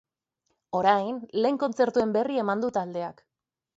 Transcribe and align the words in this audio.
Orain, 0.77 1.19
lehen 1.41 1.59
kontzertuen 1.65 2.17
berri 2.19 2.41
eman 2.45 2.65
du 2.67 2.73
taldeak. 2.79 3.23